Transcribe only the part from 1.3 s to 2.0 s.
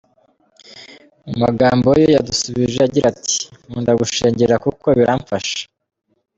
magambo